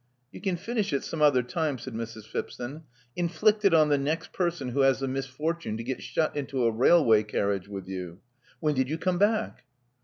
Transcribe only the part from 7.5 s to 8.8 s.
with you. When